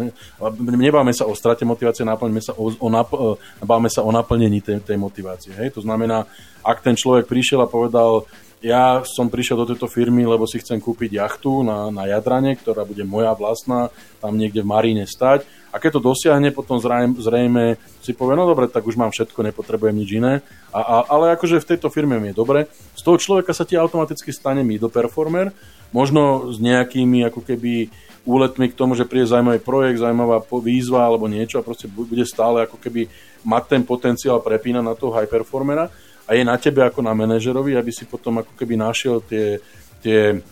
Nebáme 0.58 1.14
sa 1.14 1.30
o 1.30 1.34
strate 1.38 1.62
motivácie, 1.62 2.02
naplňme 2.02 2.42
sa 2.42 2.58
o, 2.58 2.74
o, 2.74 2.88
nap, 2.90 3.14
e, 3.14 3.90
sa 3.90 4.02
o 4.02 4.10
naplnení 4.10 4.66
tej, 4.66 4.82
tej 4.82 4.98
motivácie. 4.98 5.54
Hej? 5.54 5.78
To 5.78 5.86
znamená, 5.86 6.26
ak 6.66 6.82
ten 6.82 6.98
človek 6.98 7.30
prišiel 7.30 7.62
a 7.62 7.70
povedal, 7.70 8.26
ja 8.58 9.06
som 9.06 9.30
prišiel 9.30 9.62
do 9.62 9.70
tejto 9.70 9.86
firmy, 9.86 10.26
lebo 10.26 10.50
si 10.50 10.58
chcem 10.58 10.82
kúpiť 10.82 11.22
jachtu 11.22 11.62
na, 11.62 11.94
na 11.94 12.10
Jadrane, 12.10 12.58
ktorá 12.58 12.82
bude 12.82 13.06
moja 13.06 13.38
vlastná, 13.38 13.94
tam 14.18 14.34
niekde 14.34 14.66
v 14.66 14.72
Maríne 14.74 15.06
stať 15.06 15.46
a 15.78 15.82
keď 15.82 16.02
to 16.02 16.10
dosiahne, 16.10 16.50
potom 16.50 16.82
zrejme, 16.82 17.22
zrejme 17.22 17.78
si 18.02 18.18
povie, 18.18 18.34
no 18.34 18.50
dobre, 18.50 18.66
tak 18.66 18.82
už 18.82 18.98
mám 18.98 19.14
všetko, 19.14 19.46
nepotrebujem 19.46 19.94
nič 19.94 20.10
iné. 20.18 20.42
A, 20.74 20.82
a, 20.82 20.96
ale 21.06 21.38
akože 21.38 21.62
v 21.62 21.70
tejto 21.70 21.94
firme 21.94 22.18
mi 22.18 22.34
je 22.34 22.42
dobre. 22.42 22.66
Z 22.98 23.06
toho 23.06 23.22
človeka 23.22 23.54
sa 23.54 23.62
ti 23.62 23.78
automaticky 23.78 24.34
stane 24.34 24.66
middle 24.66 24.90
performer, 24.90 25.54
možno 25.94 26.50
s 26.50 26.58
nejakými 26.58 27.30
ako 27.30 27.46
keby 27.46 27.94
úletmi 28.26 28.74
k 28.74 28.76
tomu, 28.76 28.98
že 28.98 29.06
príde 29.06 29.30
zaujímavý 29.30 29.62
projekt, 29.62 30.02
zaujímavá 30.02 30.42
výzva 30.66 31.06
alebo 31.06 31.30
niečo 31.30 31.62
a 31.62 31.68
proste 31.68 31.86
bude 31.86 32.26
stále 32.26 32.66
ako 32.66 32.82
keby 32.82 33.06
mať 33.46 33.64
ten 33.78 33.82
potenciál 33.86 34.42
prepínať 34.42 34.84
na 34.84 34.98
toho 34.98 35.14
high 35.14 35.30
performera 35.30 35.94
a 36.26 36.36
je 36.36 36.44
na 36.44 36.58
tebe 36.60 36.84
ako 36.84 37.06
na 37.06 37.16
manažerovi, 37.16 37.78
aby 37.78 37.94
si 37.94 38.04
potom 38.04 38.42
ako 38.42 38.52
keby 38.58 38.76
našiel 38.76 39.24
tie, 39.24 39.64
tie 40.02 40.44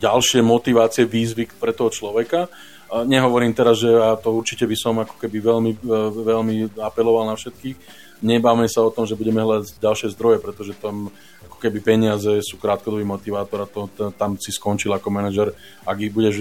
ďalšie 0.00 0.40
motivácie, 0.40 1.04
výzvy 1.04 1.50
pre 1.60 1.76
toho 1.76 1.92
človeka. 1.92 2.48
Nehovorím 2.88 3.52
teraz, 3.52 3.84
že 3.84 3.92
ja 3.92 4.16
to 4.16 4.32
určite 4.32 4.64
by 4.64 4.76
som 4.76 4.96
ako 4.96 5.20
keby 5.20 5.44
veľmi, 5.44 5.72
e, 5.76 5.88
veľmi 6.24 6.54
apeloval 6.80 7.28
na 7.28 7.36
všetkých. 7.36 7.76
Nebáme 8.24 8.64
sa 8.66 8.82
o 8.82 8.90
tom, 8.90 9.04
že 9.04 9.14
budeme 9.14 9.44
hľadať 9.44 9.78
ďalšie 9.78 10.08
zdroje, 10.16 10.40
pretože 10.40 10.72
tam 10.74 11.12
ako 11.46 11.56
keby 11.60 11.78
peniaze 11.84 12.40
sú 12.42 12.56
krátkodobý 12.56 13.04
motivátor 13.04 13.62
a 13.62 13.70
to, 13.70 13.86
to, 13.92 14.10
tam 14.16 14.40
si 14.40 14.50
skončil 14.50 14.90
ako 14.90 15.06
manažer, 15.12 15.52
ak, 15.86 15.98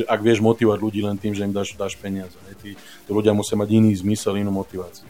ak 0.08 0.20
vieš 0.24 0.39
motivovať 0.42 0.80
ľudí 0.80 1.04
len 1.04 1.20
tým, 1.20 1.36
že 1.36 1.46
im 1.46 1.54
dáš, 1.54 1.75
dáš 1.75 2.00
peniaze. 2.00 2.34
Tí, 2.63 2.74
tí 2.80 3.10
ľudia 3.12 3.36
musia 3.36 3.60
mať 3.60 3.70
iný 3.77 3.94
zmysel, 3.94 4.39
inú 4.39 4.50
motiváciu. 4.50 5.06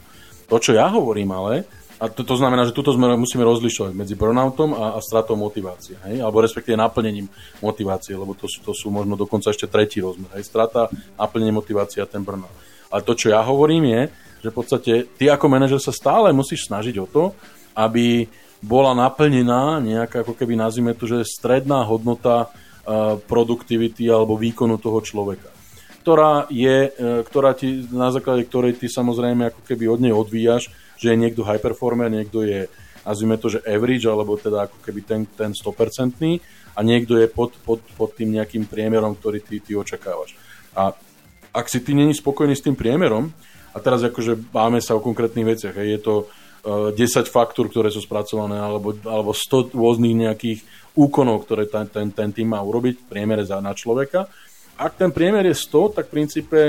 To, 0.50 0.58
čo 0.58 0.74
ja 0.75 0.89
hovorím 0.89 1.38
ale, 1.38 1.67
a 1.98 2.13
to, 2.13 2.22
to 2.22 2.38
znamená, 2.38 2.62
že 2.70 2.77
tuto 2.77 2.94
sme, 2.94 3.18
musíme 3.18 3.42
rozlišovať 3.42 3.98
medzi 3.98 4.13
burnoutom 4.13 4.77
a, 4.77 4.94
a 4.94 5.00
stratou 5.01 5.34
motivácie, 5.34 5.98
hej? 6.06 6.22
alebo 6.22 6.46
respektíve 6.46 6.77
naplnením 6.77 7.25
motivácie, 7.58 8.13
lebo 8.13 8.38
to 8.38 8.46
to 8.46 8.70
sú 8.77 8.94
možno 8.94 9.18
dokonca 9.18 9.50
ešte 9.50 9.66
tretí 9.66 9.98
rozmer. 9.98 10.30
Hej? 10.38 10.46
Strata, 10.46 10.94
naplnenie 11.18 11.58
motivácie 11.58 11.98
a 12.06 12.10
ten 12.10 12.22
burnout. 12.22 12.54
Ale 12.94 13.01
to, 13.01 13.18
čo 13.18 13.34
ja 13.34 13.42
hovorím 13.42 13.89
je, 13.89 14.01
že 14.46 14.50
v 14.54 14.58
podstate 14.62 14.94
ty 15.18 15.25
ako 15.25 15.50
manažer 15.50 15.82
sa 15.82 15.89
stále 15.89 16.30
musíš 16.38 16.70
snažiť 16.70 17.01
o 17.01 17.10
to, 17.10 17.24
aby 17.74 18.30
bola 18.62 18.94
naplnená 18.94 19.82
nejaká, 19.82 20.22
ako 20.22 20.38
keby 20.38 20.54
nazvime 20.54 20.94
to, 20.94 21.10
že 21.10 21.25
stredná 21.25 21.82
hodnota 21.82 22.46
uh, 22.46 23.18
produktivity 23.25 24.06
alebo 24.06 24.38
výkonu 24.38 24.77
toho 24.77 25.01
človeka 25.01 25.50
ktorá 26.08 26.48
je, 26.48 26.88
uh, 26.88 27.20
ktorá 27.27 27.51
ti, 27.51 27.84
na 27.92 28.16
základe 28.16 28.48
ktorej 28.48 28.80
ty 28.80 28.88
samozrejme 28.88 29.51
ako 29.51 29.62
keby 29.68 29.92
od 29.92 30.00
nej 30.00 30.16
odvíjaš 30.16 30.72
že 30.98 31.13
je 31.13 31.18
niekto 31.18 31.46
high 31.46 31.62
performer, 31.62 32.10
niekto 32.10 32.42
je, 32.44 32.68
nazvime 33.06 33.38
to, 33.38 33.54
že 33.54 33.63
average, 33.63 34.10
alebo 34.10 34.36
teda 34.36 34.68
ako 34.68 34.77
keby 34.82 35.00
ten, 35.06 35.22
ten 35.38 35.54
100% 35.54 36.42
a 36.77 36.80
niekto 36.86 37.18
je 37.18 37.25
pod, 37.30 37.54
pod, 37.66 37.82
pod 37.98 38.13
tým 38.13 38.38
nejakým 38.38 38.70
priemerom, 38.70 39.18
ktorý 39.18 39.42
ty, 39.42 39.58
ty 39.62 39.74
očakávaš. 39.74 40.38
A 40.77 40.94
ak 41.54 41.66
si 41.70 41.82
ty 41.82 41.98
není 41.98 42.13
spokojný 42.13 42.54
s 42.54 42.62
tým 42.62 42.77
priemerom, 42.77 43.34
a 43.74 43.77
teraz 43.82 44.01
akože 44.01 44.54
máme 44.54 44.82
sa 44.82 44.98
o 44.98 45.01
konkrétnych 45.01 45.58
veciach, 45.58 45.77
je 45.77 46.00
to 46.01 46.25
uh, 46.66 46.89
e, 46.89 46.98
10 46.98 47.30
faktúr, 47.30 47.70
ktoré 47.70 47.94
sú 47.94 48.01
spracované, 48.01 48.58
alebo, 48.58 48.98
alebo 49.06 49.38
100 49.38 49.74
rôznych 49.77 50.18
nejakých 50.18 50.66
úkonov, 50.98 51.46
ktoré 51.46 51.70
ten, 51.70 51.86
ten, 51.86 52.10
ten 52.10 52.30
tým 52.34 52.58
má 52.58 52.62
urobiť 52.62 53.06
v 53.06 53.08
priemere 53.10 53.46
za, 53.46 53.62
na 53.62 53.77
človeka. 53.77 54.30
Ak 54.77 54.98
ten 54.98 55.13
priemer 55.13 55.46
je 55.46 55.58
100, 55.58 55.94
tak 55.98 56.10
v 56.10 56.13
princípe 56.13 56.60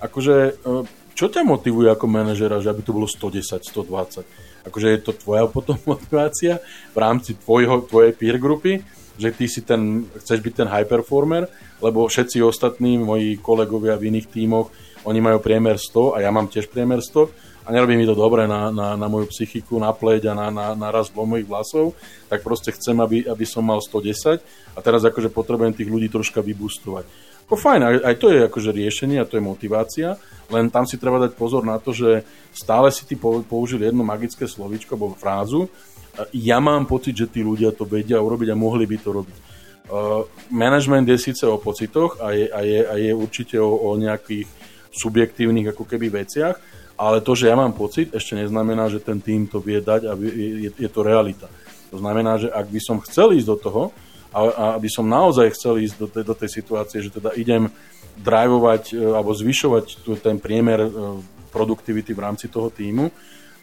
akože 0.00 0.36
uh, 0.64 0.84
čo 1.14 1.30
ťa 1.30 1.46
motivuje 1.46 1.88
ako 1.88 2.10
manažera, 2.10 2.58
že 2.58 2.68
aby 2.74 2.82
to 2.82 2.90
bolo 2.90 3.06
110, 3.06 3.62
120? 3.62 4.66
Akože 4.66 4.86
je 4.90 5.00
to 5.00 5.14
tvoja 5.14 5.46
potom 5.56 5.78
motivácia 5.86 6.58
v 6.92 6.98
rámci 6.98 7.38
tvojho, 7.38 7.86
tvojej 7.86 8.12
peer 8.12 8.36
grupy, 8.42 8.82
že 9.14 9.30
ty 9.30 9.46
si 9.46 9.62
ten, 9.62 10.10
chceš 10.18 10.42
byť 10.42 10.54
ten 10.66 10.68
high 10.68 10.86
performer, 10.90 11.46
lebo 11.78 12.02
všetci 12.10 12.42
ostatní, 12.42 12.98
moji 12.98 13.38
kolegovia 13.38 13.94
v 13.94 14.10
iných 14.10 14.26
tímoch, 14.26 14.74
oni 15.06 15.20
majú 15.22 15.38
priemer 15.38 15.78
100 15.78 16.18
a 16.18 16.24
ja 16.24 16.34
mám 16.34 16.50
tiež 16.50 16.66
priemer 16.66 16.98
100 16.98 17.30
a 17.64 17.72
nerobí 17.72 17.96
mi 17.96 18.04
to 18.04 18.12
dobre 18.12 18.44
na, 18.44 18.68
na, 18.68 18.92
na 18.98 19.06
moju 19.08 19.30
psychiku, 19.32 19.80
na 19.80 19.94
pleť 19.94 20.28
a 20.28 20.34
na, 20.36 20.46
na, 20.52 20.66
na 20.76 20.88
rast 20.92 21.16
mojich 21.16 21.48
vlasov, 21.48 21.96
tak 22.28 22.44
proste 22.44 22.74
chcem, 22.76 22.96
aby, 23.00 23.24
aby 23.24 23.44
som 23.48 23.64
mal 23.64 23.80
110 23.80 24.42
a 24.74 24.78
teraz 24.84 25.00
akože 25.06 25.32
potrebujem 25.32 25.72
tých 25.72 25.88
ľudí 25.88 26.12
troška 26.12 26.44
vybustovať. 26.44 27.08
Ako 27.44 27.60
fajn, 27.60 28.00
aj, 28.00 28.16
to 28.16 28.32
je 28.32 28.48
akože 28.48 28.70
riešenie 28.72 29.20
a 29.20 29.28
to 29.28 29.36
je 29.36 29.44
motivácia, 29.44 30.16
len 30.48 30.72
tam 30.72 30.88
si 30.88 30.96
treba 30.96 31.20
dať 31.20 31.36
pozor 31.36 31.60
na 31.60 31.76
to, 31.76 31.92
že 31.92 32.24
stále 32.56 32.88
si 32.88 33.04
ty 33.04 33.20
použil 33.20 33.84
jedno 33.84 34.00
magické 34.00 34.48
slovíčko 34.48 34.96
alebo 34.96 35.12
frázu. 35.12 35.68
Ja 36.32 36.56
mám 36.62 36.88
pocit, 36.88 37.12
že 37.12 37.28
tí 37.28 37.44
ľudia 37.44 37.74
to 37.76 37.84
vedia 37.84 38.16
urobiť 38.22 38.48
a 38.52 38.56
mohli 38.56 38.88
by 38.88 38.96
to 38.96 39.10
robiť. 39.12 39.36
Uh, 39.84 40.24
management 40.48 41.04
je 41.04 41.20
síce 41.20 41.44
o 41.44 41.60
pocitoch 41.60 42.16
a 42.24 42.32
je, 42.32 42.48
a 42.48 42.60
je, 42.64 42.80
a 42.88 42.94
je 42.96 43.12
určite 43.12 43.60
o, 43.60 43.92
o 43.92 44.00
nejakých 44.00 44.48
subjektívnych 44.96 45.76
ako 45.76 45.84
keby 45.84 46.24
veciach, 46.24 46.56
ale 46.96 47.20
to, 47.20 47.36
že 47.36 47.52
ja 47.52 47.56
mám 47.58 47.76
pocit, 47.76 48.08
ešte 48.14 48.38
neznamená, 48.38 48.88
že 48.88 49.04
ten 49.04 49.20
tým 49.20 49.44
to 49.44 49.60
vie 49.60 49.84
dať 49.84 50.08
a 50.08 50.16
je, 50.16 50.72
je 50.72 50.88
to 50.88 51.00
realita. 51.04 51.52
To 51.92 52.00
znamená, 52.00 52.40
že 52.40 52.48
ak 52.48 52.72
by 52.72 52.80
som 52.80 53.02
chcel 53.04 53.36
ísť 53.36 53.48
do 53.50 53.56
toho, 53.60 53.82
a, 54.34 54.40
a 54.50 54.64
aby 54.76 54.90
som 54.90 55.06
naozaj 55.06 55.54
chcel 55.54 55.78
ísť 55.78 55.96
do 55.96 56.06
tej, 56.10 56.24
do 56.26 56.34
tej 56.34 56.50
situácie, 56.50 56.98
že 56.98 57.14
teda 57.14 57.30
idem 57.38 57.70
drivovať 58.18 58.82
e, 58.90 59.14
alebo 59.14 59.30
zvyšovať 59.30 60.02
ten 60.18 60.42
priemer 60.42 60.86
e, 60.86 60.90
produktivity 61.54 62.10
v 62.10 62.22
rámci 62.22 62.50
toho 62.50 62.66
týmu, 62.74 63.14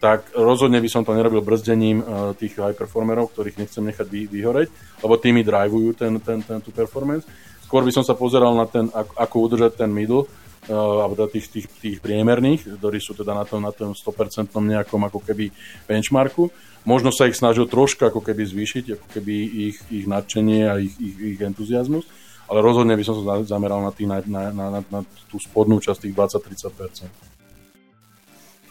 tak 0.02 0.32
rozhodne 0.34 0.82
by 0.82 0.90
som 0.90 1.04
to 1.04 1.14
nerobil 1.14 1.44
brzdením 1.44 2.00
e, 2.02 2.06
tých 2.40 2.56
high 2.58 2.76
performerov, 2.76 3.36
ktorých 3.36 3.60
nechcem 3.60 3.84
nechať 3.84 4.08
vy, 4.08 4.32
vyhoreť, 4.32 4.68
lebo 5.04 5.14
tými 5.20 5.44
drivujú 5.44 5.94
ten, 5.94 6.16
ten, 6.24 6.40
ten, 6.40 6.64
tú 6.64 6.72
performance. 6.72 7.28
Skôr 7.68 7.84
by 7.84 7.92
som 7.92 8.04
sa 8.04 8.16
pozeral 8.16 8.56
na 8.56 8.68
ten, 8.68 8.88
ako 8.96 9.36
udržať 9.48 9.80
ten 9.80 9.92
middle, 9.92 10.28
alebo 10.70 11.18
teda 11.18 11.30
tých, 11.34 11.48
tých, 11.50 11.68
tých 11.82 11.98
priemerných, 12.04 12.78
ktorí 12.78 13.02
sú 13.02 13.18
teda 13.18 13.34
na 13.34 13.46
tom, 13.48 13.66
na 13.66 13.74
tom 13.74 13.98
100% 13.98 14.54
nejakom 14.54 15.02
ako 15.10 15.20
keby 15.26 15.50
benchmarku 15.90 16.54
možno 16.86 17.14
sa 17.14 17.30
ich 17.30 17.38
snažil 17.38 17.70
troška 17.70 18.10
ako 18.10 18.22
keby 18.22 18.46
zvýšiť, 18.46 18.86
ako 18.98 19.08
keby 19.18 19.34
ich, 19.70 19.78
ich 19.94 20.06
nadšenie 20.10 20.62
a 20.70 20.82
ich, 20.82 20.94
ich, 20.98 21.38
ich 21.38 21.40
entuziasmus, 21.42 22.06
ale 22.50 22.62
rozhodne 22.62 22.98
by 22.98 23.04
som 23.06 23.22
sa 23.22 23.42
zameral 23.46 23.82
na, 23.86 23.92
tý, 23.94 24.10
na, 24.10 24.22
na, 24.26 24.50
na, 24.52 24.66
na, 24.80 24.82
na 24.82 25.00
tú 25.30 25.38
spodnú 25.38 25.78
časť 25.78 26.10
tých 26.10 26.16
20-30%. 26.18 27.10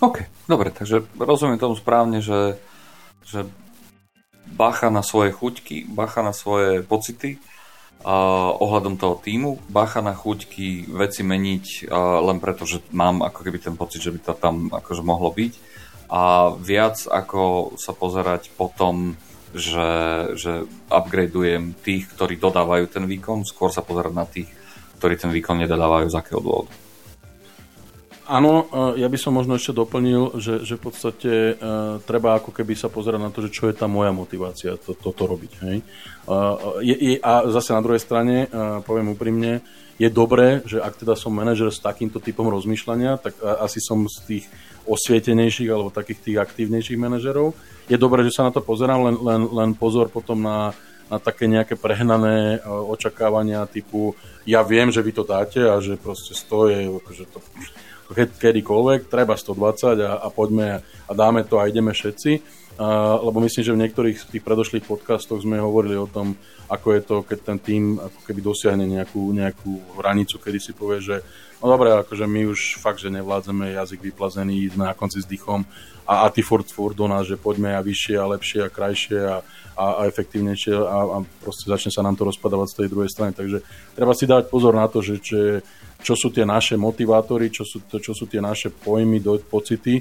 OK, 0.00 0.16
dobre, 0.48 0.72
takže 0.72 1.04
rozumiem 1.20 1.60
tomu 1.60 1.76
správne, 1.76 2.24
že, 2.24 2.56
že 3.28 3.44
bacha 4.48 4.88
na 4.88 5.04
svoje 5.04 5.30
chuťky, 5.36 5.84
bacha 5.92 6.24
na 6.24 6.32
svoje 6.32 6.80
pocity 6.82 7.36
ohľadom 8.60 8.96
toho 8.96 9.20
týmu, 9.20 9.60
bacha 9.68 10.00
na 10.00 10.16
chuťky 10.16 10.88
veci 10.88 11.20
meniť 11.20 11.92
len 12.24 12.40
preto, 12.40 12.64
že 12.64 12.80
mám 12.96 13.20
ako 13.20 13.44
keby 13.44 13.58
ten 13.60 13.76
pocit, 13.76 14.00
že 14.00 14.12
by 14.12 14.20
to 14.24 14.32
tam 14.40 14.72
akože 14.72 15.04
mohlo 15.04 15.28
byť 15.28 15.52
a 16.10 16.50
viac 16.58 17.06
ako 17.06 17.74
sa 17.78 17.94
pozerať 17.94 18.50
potom, 18.56 19.14
že, 19.54 19.90
že 20.34 20.66
upgradeujem 20.90 21.78
tých, 21.84 22.10
ktorí 22.10 22.40
dodávajú 22.40 22.90
ten 22.90 23.06
výkon, 23.06 23.46
skôr 23.46 23.70
sa 23.70 23.84
pozerať 23.84 24.12
na 24.16 24.26
tých, 24.26 24.50
ktorí 24.98 25.14
ten 25.14 25.30
výkon 25.30 25.62
nedodávajú 25.62 26.10
z 26.10 26.18
akého 26.18 26.42
dôvodu. 26.42 26.89
Áno, 28.30 28.70
e, 28.94 29.02
ja 29.02 29.10
by 29.10 29.18
som 29.18 29.34
možno 29.34 29.58
ešte 29.58 29.74
doplnil, 29.74 30.38
že, 30.38 30.62
že 30.62 30.78
v 30.78 30.82
podstate 30.86 31.32
uh, 31.58 31.98
treba 32.06 32.38
ako 32.38 32.54
keby 32.54 32.78
sa 32.78 32.86
pozerať 32.86 33.18
na 33.18 33.30
to, 33.34 33.42
že 33.42 33.50
čo 33.50 33.66
je 33.66 33.74
tá 33.74 33.90
moja 33.90 34.14
motivácia 34.14 34.78
to, 34.78 34.94
toto 34.94 35.26
robiť. 35.26 35.52
Hej? 35.66 35.76
Je, 36.86 36.94
je, 36.94 37.14
a 37.18 37.50
zase 37.50 37.74
na 37.74 37.82
druhej 37.82 37.98
strane, 37.98 38.46
uh, 38.46 38.78
poviem 38.86 39.18
úprimne, 39.18 39.66
je 39.98 40.06
dobré, 40.08 40.62
že 40.62 40.78
ak 40.78 41.02
teda 41.02 41.18
som 41.18 41.34
manažer 41.34 41.74
s 41.74 41.82
takýmto 41.82 42.22
typom 42.22 42.48
rozmýšľania, 42.48 43.20
tak 43.20 43.36
asi 43.42 43.84
som 43.84 44.08
z 44.08 44.16
tých 44.24 44.44
osvietenejších 44.88 45.68
alebo 45.68 45.92
takých 45.92 46.24
tých 46.24 46.38
aktívnejších 46.40 46.96
manažerov. 46.96 47.52
Je 47.84 48.00
dobré, 48.00 48.24
že 48.24 48.32
sa 48.32 48.48
na 48.48 48.54
to 48.54 48.64
pozerám, 48.64 49.12
len, 49.12 49.16
len, 49.20 49.42
len 49.52 49.70
pozor 49.76 50.08
potom 50.08 50.40
na, 50.40 50.72
na 51.10 51.18
také 51.20 51.50
nejaké 51.50 51.76
prehnané 51.76 52.56
e, 52.56 52.58
očakávania 52.64 53.66
typu 53.68 54.14
ja 54.48 54.64
viem, 54.64 54.88
že 54.88 55.04
vy 55.04 55.12
to 55.12 55.26
dáte 55.26 55.60
a 55.60 55.76
že 55.82 56.00
proste 56.00 56.32
stoje, 56.32 56.86
akože 56.86 57.24
to, 57.28 57.38
kedykoľvek, 58.14 59.06
treba 59.06 59.38
120 59.38 60.02
a, 60.02 60.18
a 60.22 60.28
poďme 60.28 60.82
a 60.82 61.12
dáme 61.14 61.46
to 61.46 61.58
a 61.58 61.70
ideme 61.70 61.94
všetci. 61.94 62.59
Lebo 63.20 63.44
myslím, 63.44 63.60
že 63.60 63.76
v 63.76 63.82
niektorých 63.84 64.16
z 64.16 64.26
tých 64.32 64.40
predošlých 64.40 64.88
podcastoch 64.88 65.44
sme 65.44 65.60
hovorili 65.60 66.00
o 66.00 66.08
tom, 66.08 66.32
ako 66.64 66.96
je 66.96 67.00
to, 67.04 67.16
keď 67.20 67.38
ten 67.44 67.58
tým 67.60 67.84
ako 68.00 68.20
keby 68.24 68.40
dosiahne 68.40 68.88
nejakú, 68.88 69.20
nejakú 69.36 70.00
hranicu, 70.00 70.40
kedy 70.40 70.56
si 70.56 70.72
povie, 70.72 71.04
že 71.04 71.20
no 71.60 71.68
dobre, 71.68 71.92
akože 71.92 72.24
my 72.24 72.48
už 72.48 72.80
fakt, 72.80 73.04
že 73.04 73.12
nevládzeme 73.12 73.76
jazyk 73.76 74.00
vyplazený, 74.00 74.72
sme 74.72 74.88
na 74.88 74.96
konci 74.96 75.20
s 75.20 75.28
dýchom 75.28 75.60
a, 76.08 76.24
a 76.24 76.26
ty 76.32 76.40
furt, 76.40 76.72
furt 76.72 76.96
do 76.96 77.04
nás, 77.04 77.28
že 77.28 77.36
poďme 77.36 77.76
a 77.76 77.84
vyššie 77.84 78.16
a 78.16 78.30
lepšie 78.32 78.60
a 78.64 78.72
krajšie 78.72 79.18
a, 79.28 79.44
a, 79.76 79.84
a 80.00 80.00
efektívnejšie 80.08 80.72
a, 80.72 80.98
a 81.04 81.16
proste 81.44 81.68
začne 81.68 81.92
sa 81.92 82.00
nám 82.00 82.16
to 82.16 82.24
rozpadávať 82.24 82.68
z 82.72 82.78
tej 82.80 82.88
druhej 82.88 83.12
strany. 83.12 83.36
Takže 83.36 83.60
treba 83.92 84.16
si 84.16 84.24
dať 84.24 84.48
pozor 84.48 84.72
na 84.72 84.88
to, 84.88 85.04
že, 85.04 85.20
že 85.20 85.60
čo 86.00 86.16
sú 86.16 86.32
tie 86.32 86.48
naše 86.48 86.80
motivátory, 86.80 87.52
čo 87.52 87.68
sú, 87.68 87.84
čo 87.84 88.16
sú 88.16 88.24
tie 88.24 88.40
naše 88.40 88.72
pojmy, 88.72 89.20
do, 89.20 89.36
pocity 89.36 90.00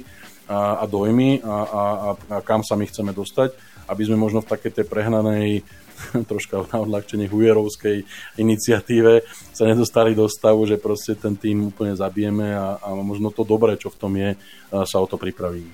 a, 0.50 0.82
a 0.82 0.84
dojmy 0.90 1.38
a, 1.46 1.46
a, 1.46 1.82
a, 2.18 2.36
kam 2.42 2.66
sa 2.66 2.74
my 2.74 2.90
chceme 2.90 3.14
dostať, 3.14 3.54
aby 3.86 4.02
sme 4.02 4.18
možno 4.18 4.42
v 4.42 4.50
takej 4.50 4.82
tej 4.82 4.86
prehnanej 4.90 5.62
troška 6.30 6.66
na 6.74 6.82
odľahčenie 6.82 7.30
hujerovskej 7.30 8.02
iniciatíve 8.42 9.22
sa 9.54 9.64
nedostali 9.64 10.18
do 10.18 10.26
stavu, 10.26 10.66
že 10.66 10.82
proste 10.82 11.14
ten 11.14 11.38
tým 11.38 11.70
úplne 11.70 11.94
zabijeme 11.94 12.50
a, 12.50 12.82
a 12.82 12.88
možno 12.98 13.30
to 13.30 13.46
dobré, 13.46 13.78
čo 13.78 13.94
v 13.94 13.98
tom 14.00 14.12
je, 14.18 14.34
sa 14.72 14.96
o 14.98 15.06
to 15.06 15.14
pripravíme. 15.14 15.70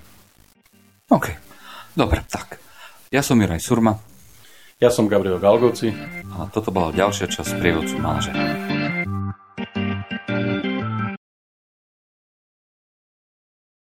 OK, 1.08 1.26
dobre, 1.94 2.20
tak. 2.26 2.58
Ja 3.14 3.22
som 3.22 3.38
Juraj 3.38 3.62
Surma. 3.62 3.94
Ja 4.76 4.92
som 4.92 5.08
Gabriel 5.08 5.40
Galgoci. 5.40 5.94
A 6.36 6.50
toto 6.52 6.74
bola 6.74 6.92
ďalšia 6.92 7.30
časť 7.32 7.56
prievodcu 7.62 7.96
manažera. 7.96 8.65